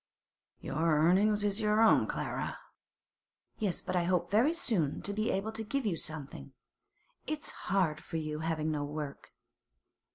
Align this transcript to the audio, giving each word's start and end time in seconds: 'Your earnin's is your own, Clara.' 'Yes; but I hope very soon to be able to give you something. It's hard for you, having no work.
'Your 0.61 0.77
earnin's 0.97 1.43
is 1.43 1.61
your 1.61 1.79
own, 1.79 2.07
Clara.' 2.07 2.57
'Yes; 3.59 3.83
but 3.83 3.95
I 3.95 4.05
hope 4.05 4.31
very 4.31 4.51
soon 4.51 5.03
to 5.03 5.13
be 5.13 5.29
able 5.29 5.51
to 5.51 5.63
give 5.63 5.85
you 5.85 5.95
something. 5.95 6.53
It's 7.27 7.51
hard 7.69 8.03
for 8.03 8.17
you, 8.17 8.39
having 8.39 8.71
no 8.71 8.83
work. 8.83 9.31